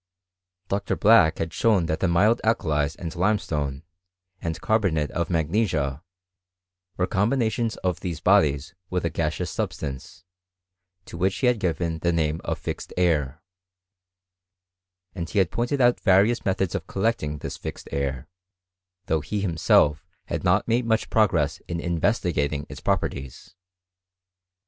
[0.67, 0.95] Dr.
[0.97, 3.83] Blacklitd H shown that the mild alkalies and limestone,
[4.41, 6.01] and ciir II bonate of magnesia,
[6.97, 10.23] were combinations of these bodies H with a gaseous substance,
[11.05, 13.43] to which he had given the p jt2jnt o( _fixed air
[15.15, 18.27] I and he had pointed out various ll methods of collecting this fixed air;
[19.05, 23.53] though he him I * self had not made much progress in investigating Its(• properties.